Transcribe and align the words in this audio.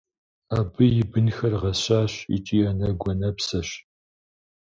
Абы 0.57 0.85
и 1.01 1.03
бынхэр 1.11 1.53
гъэсащ 1.61 2.13
икӏи 2.35 2.59
анэгу-анэпсэщ. 2.69 3.69